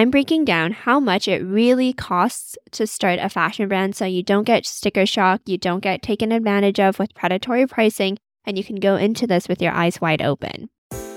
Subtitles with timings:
[0.00, 4.22] I'm breaking down how much it really costs to start a fashion brand so you
[4.22, 8.16] don't get sticker shock, you don't get taken advantage of with predatory pricing,
[8.46, 10.70] and you can go into this with your eyes wide open.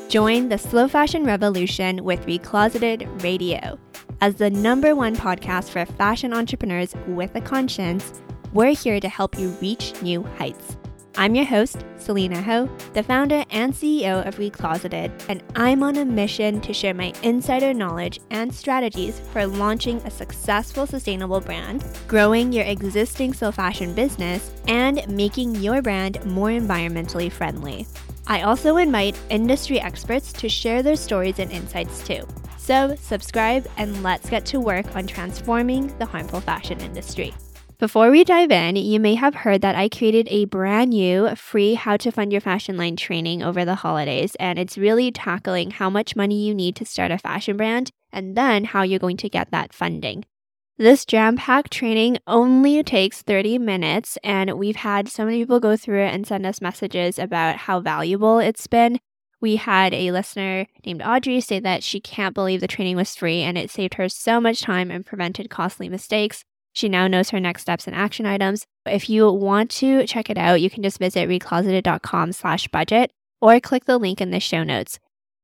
[0.10, 3.80] Join the slow fashion revolution with Recloseted Radio.
[4.20, 8.22] As the number one podcast for fashion entrepreneurs with a conscience,
[8.52, 10.76] we're here to help you reach new heights.
[11.16, 16.06] I'm your host, Selina Ho, the founder and CEO of Recloseted, and I'm on a
[16.06, 22.52] mission to share my insider knowledge and strategies for launching a successful sustainable brand, growing
[22.52, 27.86] your existing slow fashion business, and making your brand more environmentally friendly.
[28.26, 32.26] I also invite industry experts to share their stories and insights too.
[32.58, 37.36] So, subscribe and let's get to work on transforming the harmful fashion industry.
[37.84, 41.74] Before we dive in, you may have heard that I created a brand new free
[41.74, 45.90] How to Fund Your Fashion Line training over the holidays, and it's really tackling how
[45.90, 49.28] much money you need to start a fashion brand and then how you're going to
[49.28, 50.24] get that funding.
[50.78, 55.76] This jam packed training only takes 30 minutes, and we've had so many people go
[55.76, 58.98] through it and send us messages about how valuable it's been.
[59.42, 63.42] We had a listener named Audrey say that she can't believe the training was free
[63.42, 66.46] and it saved her so much time and prevented costly mistakes.
[66.74, 68.66] She now knows her next steps and action items.
[68.86, 73.60] If you want to check it out, you can just visit recloseted.com slash budget or
[73.60, 75.00] click the link in the show notes.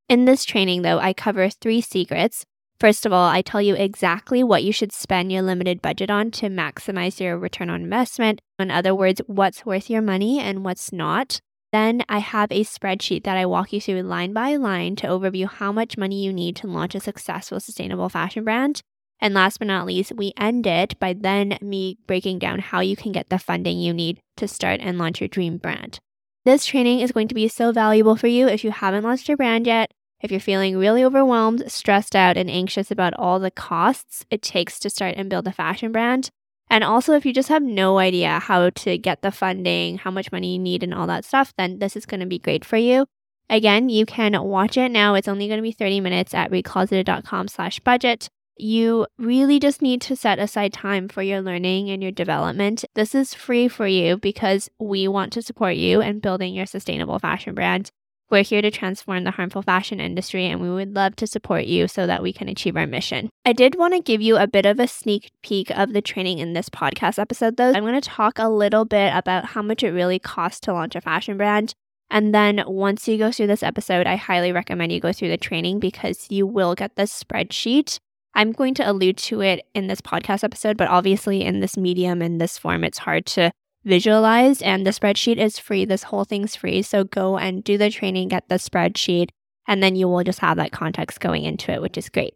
[0.10, 2.46] In this training, though, I cover three secrets.
[2.80, 6.32] First of all, I tell you exactly what you should spend your limited budget on
[6.32, 8.42] to maximize your return on investment.
[8.58, 11.42] In other words, what's worth your money and what's not.
[11.72, 15.48] Then I have a spreadsheet that I walk you through line by line to overview
[15.48, 18.82] how much money you need to launch a successful sustainable fashion brand.
[19.22, 22.96] And last but not least, we end it by then me breaking down how you
[22.96, 26.00] can get the funding you need to start and launch your dream brand.
[26.46, 29.38] This training is going to be so valuable for you if you haven't launched your
[29.38, 34.26] brand yet, if you're feeling really overwhelmed, stressed out, and anxious about all the costs
[34.30, 36.30] it takes to start and build a fashion brand.
[36.70, 40.32] And also, if you just have no idea how to get the funding, how much
[40.32, 42.78] money you need, and all that stuff, then this is going to be great for
[42.78, 43.06] you.
[43.50, 45.16] Again, you can watch it now.
[45.16, 48.30] It's only going to be 30 minutes at recloseted.com slash budget
[48.60, 52.86] you really just need to set aside time for your learning and your development.
[52.96, 57.20] This is free for you because we want to support you in building your sustainable
[57.20, 57.92] fashion brand.
[58.30, 61.88] We're here to transform the harmful fashion industry and we would love to support you
[61.88, 63.30] so that we can achieve our mission.
[63.44, 66.38] I did want to give you a bit of a sneak peek of the training
[66.38, 67.72] in this podcast episode, though.
[67.72, 70.96] I'm going to talk a little bit about how much it really costs to launch
[70.96, 71.74] a fashion brand.
[72.12, 75.38] And then once you go through this episode, I highly recommend you go through the
[75.38, 78.00] training because you will get this spreadsheet
[78.40, 82.22] I'm going to allude to it in this podcast episode, but obviously in this medium
[82.22, 83.52] in this form, it's hard to
[83.84, 84.62] visualize.
[84.62, 85.84] And the spreadsheet is free.
[85.84, 86.82] This whole thing's free.
[86.82, 89.32] So go and do the training, get the spreadsheet,
[89.68, 92.34] and then you will just have that context going into it, which is great.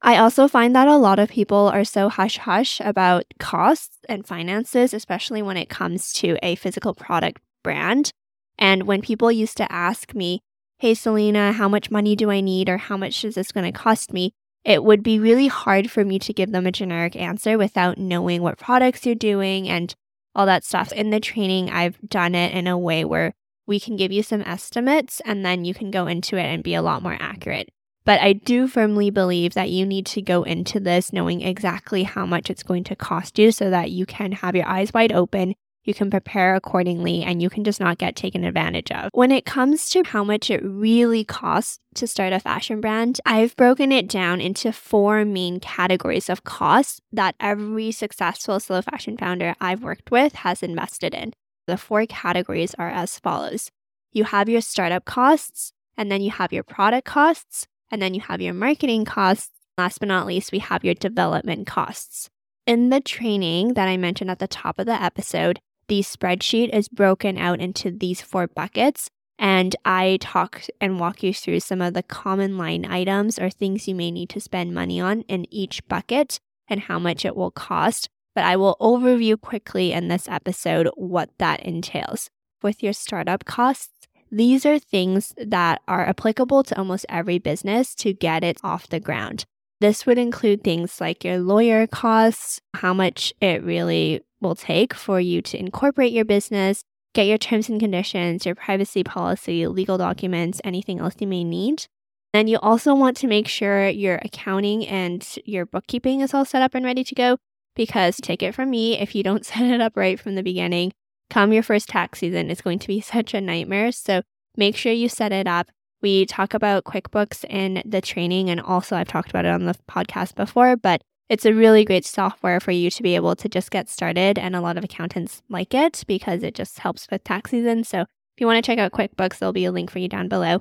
[0.00, 4.24] I also find that a lot of people are so hush hush about costs and
[4.24, 8.12] finances, especially when it comes to a physical product brand.
[8.60, 10.38] And when people used to ask me,
[10.78, 12.68] Hey, Selina, how much money do I need?
[12.68, 14.34] Or how much is this going to cost me?
[14.64, 18.42] It would be really hard for me to give them a generic answer without knowing
[18.42, 19.94] what products you're doing and
[20.34, 20.90] all that stuff.
[20.92, 23.34] In the training, I've done it in a way where
[23.66, 26.74] we can give you some estimates and then you can go into it and be
[26.74, 27.70] a lot more accurate.
[28.04, 32.26] But I do firmly believe that you need to go into this knowing exactly how
[32.26, 35.54] much it's going to cost you so that you can have your eyes wide open
[35.84, 39.10] you can prepare accordingly, and you can just not get taken advantage of.
[39.12, 43.56] When it comes to how much it really costs to start a fashion brand, I've
[43.56, 49.54] broken it down into four main categories of costs that every successful slow fashion founder
[49.60, 51.32] I've worked with has invested in.
[51.66, 53.70] The four categories are as follows
[54.12, 58.20] you have your startup costs, and then you have your product costs, and then you
[58.20, 59.50] have your marketing costs.
[59.76, 62.30] Last but not least, we have your development costs.
[62.64, 66.88] In the training that I mentioned at the top of the episode, the spreadsheet is
[66.88, 69.08] broken out into these four buckets.
[69.38, 73.88] And I talk and walk you through some of the common line items or things
[73.88, 76.38] you may need to spend money on in each bucket
[76.68, 78.08] and how much it will cost.
[78.34, 82.30] But I will overview quickly in this episode what that entails.
[82.62, 88.12] With your startup costs, these are things that are applicable to almost every business to
[88.12, 89.44] get it off the ground.
[89.80, 95.18] This would include things like your lawyer costs, how much it really will take for
[95.18, 100.60] you to incorporate your business, get your terms and conditions, your privacy policy, legal documents,
[100.62, 101.86] anything else you may need.
[102.32, 106.62] Then you also want to make sure your accounting and your bookkeeping is all set
[106.62, 107.38] up and ready to go
[107.76, 110.92] because take it from me, if you don't set it up right from the beginning,
[111.30, 113.92] come your first tax season, it's going to be such a nightmare.
[113.92, 114.22] So
[114.56, 115.68] make sure you set it up
[116.02, 119.76] We talk about QuickBooks in the training, and also I've talked about it on the
[119.90, 123.70] podcast before, but it's a really great software for you to be able to just
[123.70, 124.38] get started.
[124.38, 127.84] And a lot of accountants like it because it just helps with tax season.
[127.84, 130.28] So if you want to check out QuickBooks, there'll be a link for you down
[130.28, 130.60] below.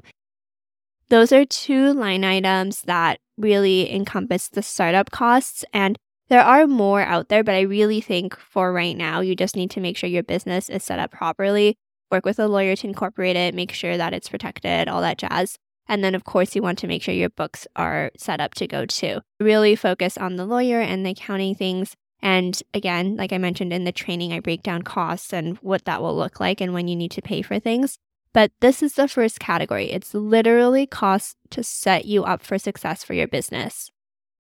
[1.09, 5.65] Those are two line items that really encompass the startup costs.
[5.73, 5.97] And
[6.29, 9.69] there are more out there, but I really think for right now, you just need
[9.71, 11.75] to make sure your business is set up properly
[12.13, 15.57] work with a lawyer to incorporate it, make sure that it's protected, all that jazz.
[15.87, 18.67] And then, of course, you want to make sure your books are set up to
[18.67, 19.19] go too.
[19.39, 21.95] Really focus on the lawyer and the accounting things.
[22.21, 26.01] And again, like I mentioned in the training, I break down costs and what that
[26.01, 27.97] will look like and when you need to pay for things.
[28.33, 29.91] But this is the first category.
[29.91, 33.91] It's literally costs to set you up for success for your business.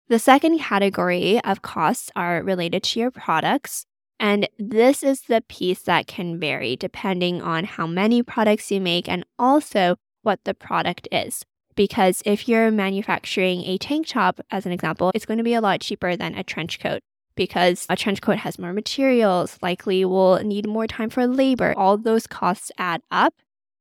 [0.07, 3.85] The second category of costs are related to your products.
[4.19, 9.09] And this is the piece that can vary depending on how many products you make
[9.09, 11.43] and also what the product is.
[11.75, 15.61] Because if you're manufacturing a tank top, as an example, it's going to be a
[15.61, 17.01] lot cheaper than a trench coat
[17.35, 21.73] because a trench coat has more materials, likely will need more time for labor.
[21.75, 23.33] All those costs add up.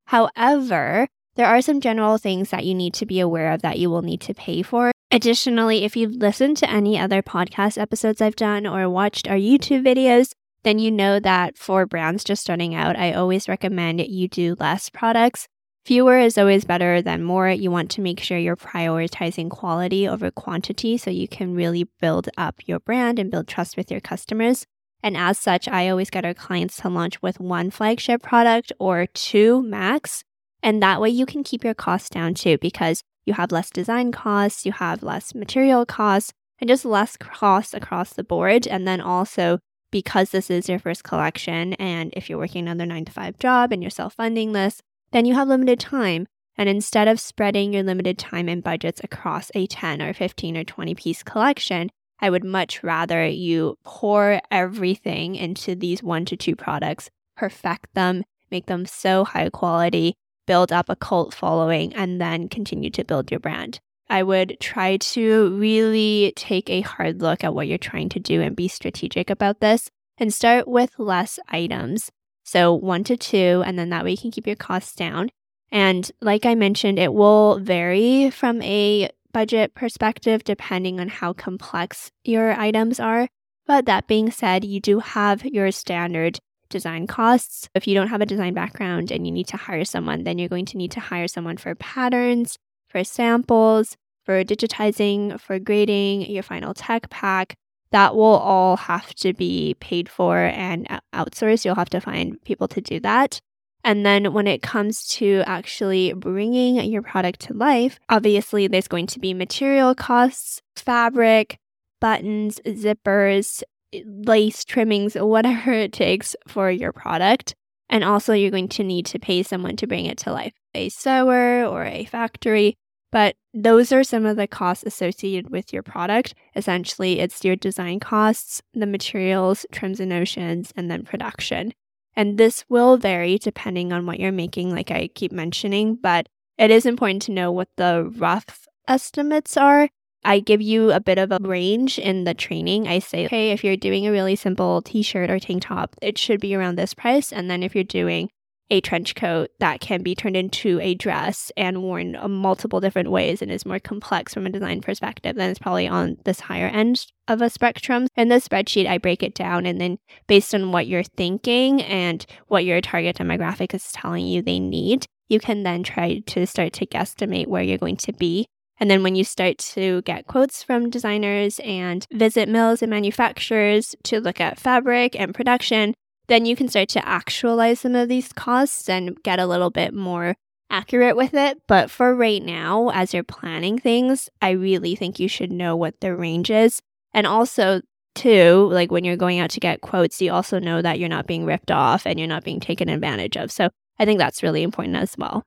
[0.06, 3.90] However, there are some general things that you need to be aware of that you
[3.90, 4.90] will need to pay for.
[5.10, 9.84] Additionally, if you've listened to any other podcast episodes I've done or watched our YouTube
[9.84, 14.56] videos, then you know that for brands just starting out, I always recommend you do
[14.58, 15.48] less products.
[15.84, 17.50] Fewer is always better than more.
[17.50, 22.28] You want to make sure you're prioritizing quality over quantity so you can really build
[22.38, 24.64] up your brand and build trust with your customers.
[25.02, 29.06] And as such, I always get our clients to launch with one flagship product or
[29.06, 30.22] two max.
[30.62, 34.12] And that way you can keep your costs down too because you have less design
[34.12, 38.68] costs, you have less material costs, and just less costs across the board.
[38.68, 39.58] And then also,
[39.90, 43.72] because this is your first collection, and if you're working another nine to five job
[43.72, 44.80] and you're self funding this,
[45.12, 46.26] then you have limited time.
[46.56, 50.64] And instead of spreading your limited time and budgets across a 10 or 15 or
[50.64, 51.88] 20 piece collection,
[52.20, 58.24] I would much rather you pour everything into these one to two products, perfect them,
[58.50, 60.14] make them so high quality
[60.46, 63.80] build up a cult following, and then continue to build your brand.
[64.08, 68.42] I would try to really take a hard look at what you're trying to do
[68.42, 69.88] and be strategic about this
[70.18, 72.10] and start with less items.
[72.44, 75.30] So, one to two, and then that way you can keep your costs down.
[75.70, 82.10] And like I mentioned, it will vary from a budget perspective depending on how complex
[82.24, 83.28] your items are.
[83.66, 87.68] But that being said, you do have your standard design costs.
[87.74, 90.48] If you don't have a design background and you need to hire someone, then you're
[90.48, 92.58] going to need to hire someone for patterns,
[92.88, 97.54] for samples, for digitizing, for grading your final tech pack.
[97.92, 101.64] That will all have to be paid for and outsourced.
[101.64, 103.38] You'll have to find people to do that.
[103.84, 109.08] And then when it comes to actually bringing your product to life, obviously there's going
[109.08, 111.58] to be material costs, fabric,
[112.00, 113.62] buttons, zippers,
[114.04, 117.54] lace trimmings, whatever it takes for your product.
[117.90, 120.88] And also, you're going to need to pay someone to bring it to life, a
[120.88, 122.74] sewer or a factory.
[123.12, 126.34] But those are some of the costs associated with your product.
[126.56, 131.74] Essentially, it's your design costs, the materials, trims and notions, and then production.
[132.16, 136.28] And this will vary depending on what you're making, like I keep mentioning, but
[136.58, 139.88] it is important to know what the rough estimates are
[140.24, 142.86] I give you a bit of a range in the training.
[142.86, 146.16] I say, okay, if you're doing a really simple t shirt or tank top, it
[146.16, 147.32] should be around this price.
[147.32, 148.30] And then if you're doing
[148.72, 153.10] a trench coat that can be turned into a dress and worn uh, multiple different
[153.10, 156.68] ways and is more complex from a design perspective, then it's probably on this higher
[156.68, 158.08] end of a spectrum.
[158.16, 162.24] In the spreadsheet, I break it down and then based on what you're thinking and
[162.48, 166.72] what your target demographic is telling you they need, you can then try to start
[166.74, 168.46] to guesstimate where you're going to be
[168.82, 173.94] and then when you start to get quotes from designers and visit mills and manufacturers
[174.02, 175.94] to look at fabric and production,
[176.28, 179.94] then you can start to actualize some of these costs and get a little bit
[179.94, 180.36] more
[180.70, 181.60] accurate with it.
[181.66, 186.00] But for right now, as you're planning things, I really think you should know what
[186.00, 186.80] the range is.
[187.12, 187.82] And also,
[188.14, 191.26] too, like when you're going out to get quotes, you also know that you're not
[191.26, 193.50] being ripped off and you're not being taken advantage of.
[193.50, 195.42] So I think that's really important as well.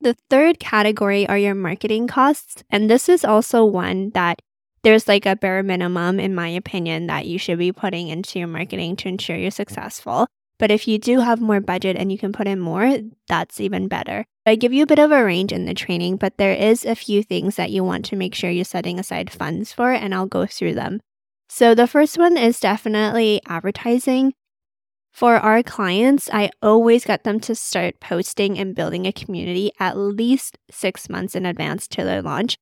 [0.00, 2.62] The third category are your marketing costs.
[2.70, 4.40] And this is also one that
[4.86, 8.46] there's like a bare minimum, in my opinion, that you should be putting into your
[8.46, 10.28] marketing to ensure you're successful.
[10.60, 13.88] But if you do have more budget and you can put in more, that's even
[13.88, 14.24] better.
[14.46, 16.94] I give you a bit of a range in the training, but there is a
[16.94, 20.26] few things that you want to make sure you're setting aside funds for, and I'll
[20.26, 21.00] go through them.
[21.48, 24.34] So the first one is definitely advertising.
[25.10, 29.96] For our clients, I always get them to start posting and building a community at
[29.96, 32.56] least six months in advance to their launch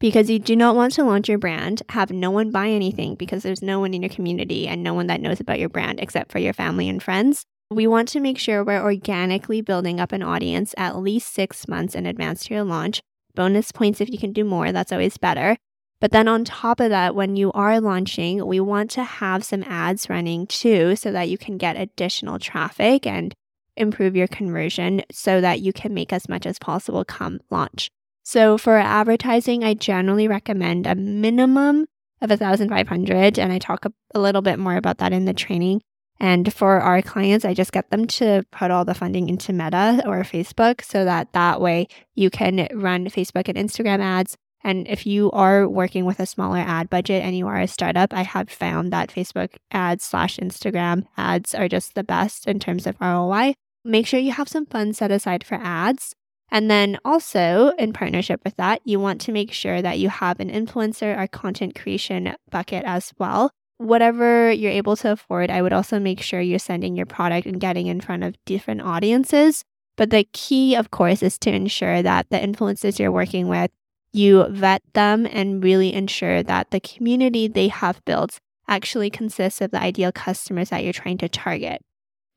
[0.00, 3.42] because you do not want to launch your brand, have no one buy anything because
[3.42, 6.32] there's no one in your community and no one that knows about your brand except
[6.32, 7.44] for your family and friends.
[7.70, 11.94] We want to make sure we're organically building up an audience at least six months
[11.94, 13.00] in advance to your launch.
[13.34, 15.56] Bonus points if you can do more, that's always better.
[16.00, 19.62] But then on top of that, when you are launching, we want to have some
[19.64, 23.34] ads running too so that you can get additional traffic and
[23.76, 27.90] improve your conversion so that you can make as much as possible come launch.
[28.30, 31.86] So for advertising, I generally recommend a minimum
[32.20, 33.84] of 1500 and I talk
[34.14, 35.82] a little bit more about that in the training.
[36.20, 40.04] And for our clients, I just get them to put all the funding into Meta
[40.06, 44.36] or Facebook so that that way you can run Facebook and Instagram ads.
[44.62, 48.14] And if you are working with a smaller ad budget and you are a startup,
[48.14, 52.86] I have found that Facebook ads slash Instagram ads are just the best in terms
[52.86, 53.54] of ROI.
[53.84, 56.14] Make sure you have some funds set aside for ads
[56.50, 60.40] and then also, in partnership with that, you want to make sure that you have
[60.40, 63.50] an influencer or content creation bucket as well.
[63.78, 67.60] Whatever you're able to afford, I would also make sure you're sending your product and
[67.60, 69.64] getting in front of different audiences.
[69.96, 73.70] But the key, of course, is to ensure that the influencers you're working with,
[74.12, 79.70] you vet them and really ensure that the community they have built actually consists of
[79.70, 81.80] the ideal customers that you're trying to target.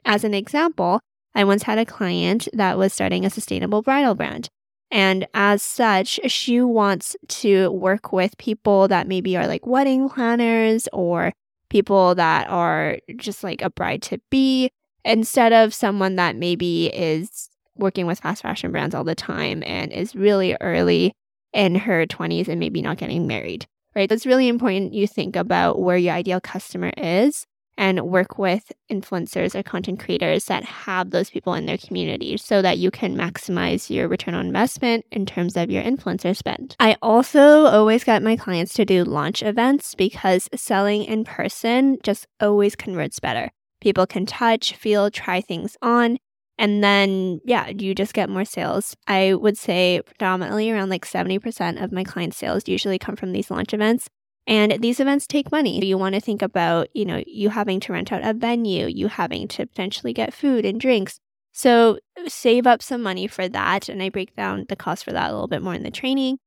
[0.05, 0.99] As an example,
[1.35, 4.49] I once had a client that was starting a sustainable bridal brand.
[4.91, 10.87] And as such, she wants to work with people that maybe are like wedding planners
[10.93, 11.33] or
[11.69, 14.69] people that are just like a bride to be
[15.03, 19.91] instead of someone that maybe is working with fast fashion brands all the time and
[19.91, 21.13] is really early
[21.53, 24.11] in her 20s and maybe not getting married, right?
[24.11, 29.55] It's really important you think about where your ideal customer is and work with influencers
[29.55, 33.89] or content creators that have those people in their community so that you can maximize
[33.89, 36.75] your return on investment in terms of your influencer spend.
[36.79, 42.27] I also always get my clients to do launch events because selling in person just
[42.39, 43.51] always converts better.
[43.81, 46.17] People can touch, feel, try things on.
[46.59, 48.95] And then, yeah, you just get more sales.
[49.07, 53.49] I would say predominantly around like 70% of my client sales usually come from these
[53.49, 54.07] launch events.
[54.45, 55.83] And these events take money.
[55.85, 59.07] You want to think about, you know, you having to rent out a venue, you
[59.07, 61.19] having to potentially get food and drinks.
[61.53, 63.87] So save up some money for that.
[63.87, 66.39] And I break down the cost for that a little bit more in the training.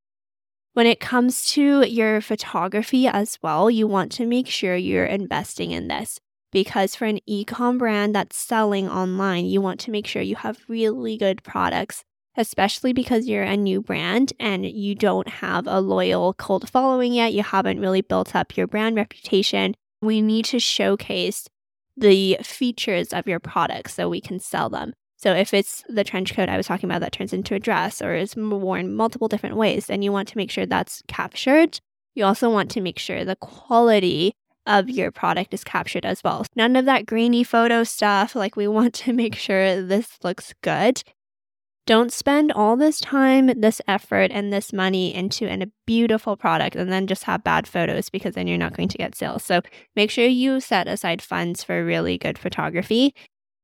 [0.74, 5.70] When it comes to your photography as well, you want to make sure you're investing
[5.70, 6.20] in this
[6.52, 10.58] because for an e-com brand that's selling online, you want to make sure you have
[10.68, 12.04] really good products
[12.36, 17.32] especially because you're a new brand and you don't have a loyal cult following yet.
[17.32, 19.74] You haven't really built up your brand reputation.
[20.02, 21.48] We need to showcase
[21.96, 24.92] the features of your products so we can sell them.
[25.16, 28.02] So if it's the trench coat I was talking about that turns into a dress
[28.02, 31.78] or is worn multiple different ways, then you want to make sure that's captured.
[32.14, 34.32] You also want to make sure the quality
[34.66, 36.44] of your product is captured as well.
[36.54, 38.34] None of that grainy photo stuff.
[38.34, 41.02] Like we want to make sure this looks good
[41.86, 46.90] don't spend all this time, this effort, and this money into a beautiful product and
[46.90, 49.44] then just have bad photos because then you're not going to get sales.
[49.44, 49.62] So
[49.94, 53.14] make sure you set aside funds for really good photography.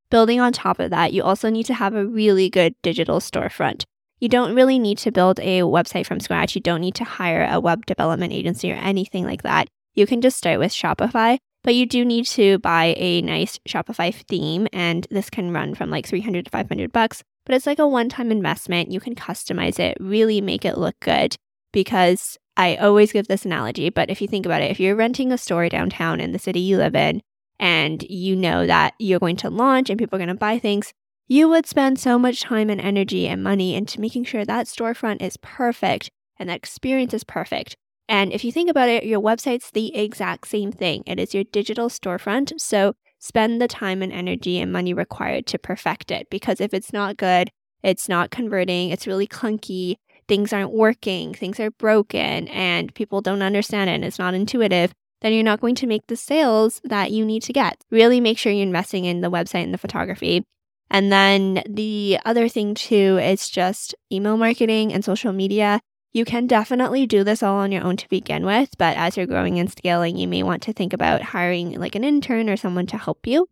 [0.09, 3.85] Building on top of that, you also need to have a really good digital storefront.
[4.21, 6.55] You don't really need to build a website from scratch.
[6.55, 9.67] You don't need to hire a web development agency or anything like that.
[9.95, 14.15] You can just start with Shopify, but you do need to buy a nice Shopify
[14.15, 17.87] theme and this can run from like 300 to 500 bucks but it's like a
[17.87, 18.91] one time investment.
[18.91, 21.37] You can customize it, really make it look good.
[21.73, 25.33] Because I always give this analogy, but if you think about it, if you're renting
[25.33, 27.23] a store downtown in the city you live in,
[27.59, 30.93] and you know that you're going to launch and people are going to buy things,
[31.29, 35.23] you would spend so much time and energy and money into making sure that storefront
[35.23, 37.77] is perfect and that experience is perfect.
[38.09, 41.05] And if you think about it, your website's the exact same thing.
[41.07, 42.61] It is your digital storefront.
[42.61, 46.29] So spend the time and energy and money required to perfect it.
[46.29, 47.51] Because if it's not good,
[47.83, 53.43] it's not converting, it's really clunky, things aren't working, things are broken, and people don't
[53.43, 57.13] understand it and it's not intuitive, then you're not going to make the sales that
[57.13, 57.81] you need to get.
[57.91, 60.45] Really make sure you're investing in the website and the photography.
[60.91, 65.81] And then the other thing too is just email marketing and social media.
[66.15, 69.27] You can definitely do this all on your own to begin with, but as you're
[69.27, 72.87] growing and scaling, you may want to think about hiring like an intern or someone
[72.89, 73.49] to help you.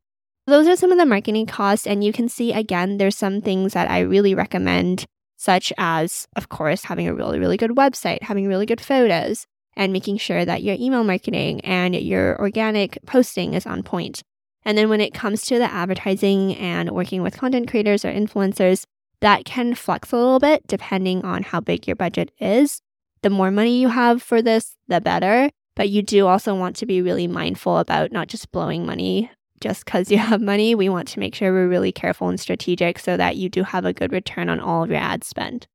[0.46, 3.72] Those are some of the marketing costs, and you can see again, there's some things
[3.72, 8.46] that I really recommend, such as, of course, having a really, really good website, having
[8.46, 13.64] really good photos, and making sure that your email marketing and your organic posting is
[13.64, 14.22] on point.
[14.66, 18.84] And then when it comes to the advertising and working with content creators or influencers,
[19.20, 22.80] that can flex a little bit depending on how big your budget is.
[23.22, 25.50] The more money you have for this, the better.
[25.76, 29.84] But you do also want to be really mindful about not just blowing money just
[29.84, 30.74] because you have money.
[30.74, 33.84] We want to make sure we're really careful and strategic so that you do have
[33.84, 35.66] a good return on all of your ad spend.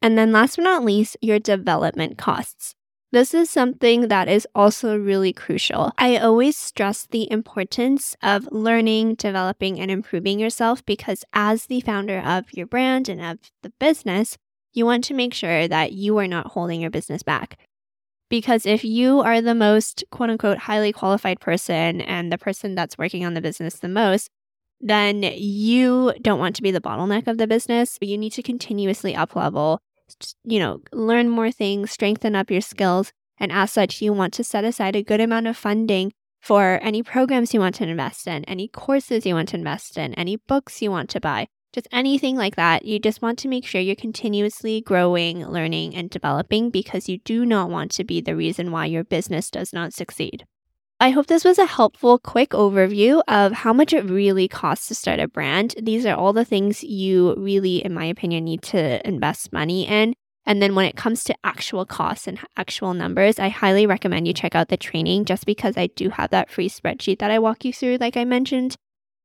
[0.00, 2.74] And then last but not least, your development costs.
[3.12, 5.92] This is something that is also really crucial.
[5.98, 12.20] I always stress the importance of learning, developing, and improving yourself because, as the founder
[12.20, 14.38] of your brand and of the business,
[14.72, 17.58] you want to make sure that you are not holding your business back.
[18.30, 22.96] Because if you are the most quote unquote highly qualified person and the person that's
[22.96, 24.30] working on the business the most,
[24.80, 27.98] then you don't want to be the bottleneck of the business.
[28.00, 29.80] You need to continuously up level,
[30.44, 33.12] you know, learn more things, strengthen up your skills.
[33.38, 37.02] And as such, you want to set aside a good amount of funding for any
[37.02, 40.82] programs you want to invest in, any courses you want to invest in, any books
[40.82, 42.84] you want to buy just anything like that.
[42.84, 47.46] You just want to make sure you're continuously growing, learning, and developing because you do
[47.46, 50.44] not want to be the reason why your business does not succeed.
[51.02, 54.94] I hope this was a helpful, quick overview of how much it really costs to
[54.94, 55.74] start a brand.
[55.82, 60.14] These are all the things you really, in my opinion, need to invest money in.
[60.46, 64.32] And then when it comes to actual costs and actual numbers, I highly recommend you
[64.32, 67.64] check out the training just because I do have that free spreadsheet that I walk
[67.64, 68.76] you through, like I mentioned.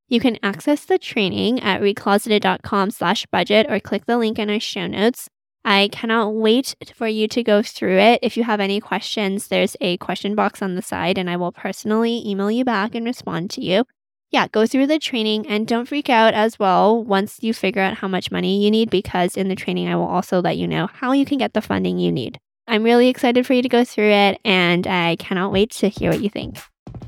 [0.07, 4.60] You can access the training at recloseted.com slash budget or click the link in our
[4.60, 5.29] show notes.
[5.69, 8.19] I cannot wait for you to go through it.
[8.21, 11.51] If you have any questions, there's a question box on the side and I will
[11.51, 13.83] personally email you back and respond to you.
[14.31, 17.95] Yeah, go through the training and don't freak out as well once you figure out
[17.95, 20.88] how much money you need because in the training I will also let you know
[20.88, 22.39] how you can get the funding you need.
[22.65, 26.12] I'm really excited for you to go through it and I cannot wait to hear
[26.12, 26.59] what you think.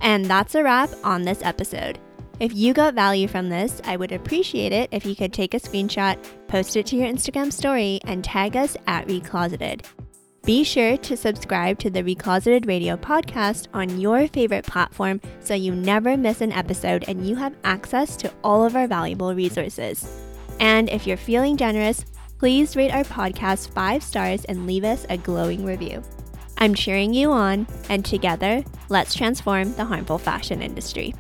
[0.02, 1.98] And that's a wrap on this episode.
[2.40, 5.60] If you got value from this, I would appreciate it if you could take a
[5.60, 6.18] screenshot,
[6.48, 9.84] post it to your Instagram story, and tag us at Recloseted.
[10.46, 15.76] Be sure to subscribe to the Recloseted Radio podcast on your favorite platform so you
[15.76, 20.08] never miss an episode and you have access to all of our valuable resources.
[20.62, 22.06] And if you're feeling generous,
[22.38, 26.02] please rate our podcast five stars and leave us a glowing review.
[26.58, 31.14] I'm cheering you on, and together, let's transform the harmful fashion industry.